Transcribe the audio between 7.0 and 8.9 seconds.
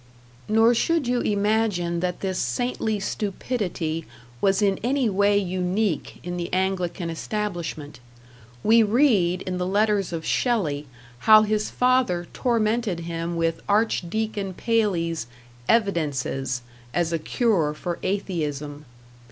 establishment. We